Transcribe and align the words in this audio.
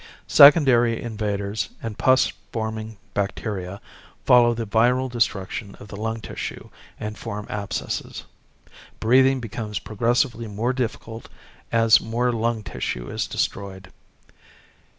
Secondary 0.25 0.99
invaders 0.99 1.69
and 1.79 1.95
pus 1.95 2.33
forming 2.51 2.97
bacteria 3.13 3.79
follow 4.25 4.55
the 4.55 4.65
viral 4.65 5.11
destruction 5.11 5.75
of 5.79 5.89
the 5.89 5.95
lung 5.95 6.21
tissue 6.21 6.71
and 6.99 7.19
form 7.19 7.45
abscesses. 7.51 8.25
Breathing 8.99 9.39
becomes 9.39 9.77
progressively 9.77 10.47
more 10.47 10.73
difficult 10.73 11.29
as 11.71 12.01
more 12.01 12.31
lung 12.31 12.63
tissue 12.63 13.11
is 13.11 13.27
destroyed. 13.27 13.91